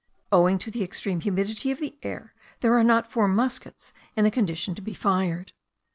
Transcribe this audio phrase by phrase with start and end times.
[0.31, 4.31] Owing to the extreme humidity of the air there are not four muskets in a
[4.31, 5.51] condition to be fired.